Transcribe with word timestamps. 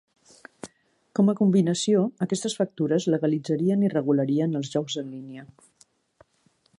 Com 1.19 1.27
a 1.33 1.35
combinació, 1.41 2.01
aquestes 2.25 2.57
factures 2.61 3.07
legalitzarien 3.15 3.85
i 3.89 3.93
regularien 3.95 4.61
els 4.61 4.73
jocs 4.77 5.01
en 5.03 5.13
línia. 5.17 5.47